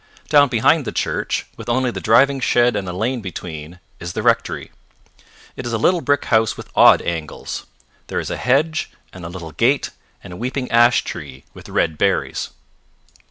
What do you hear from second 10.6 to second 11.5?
ash tree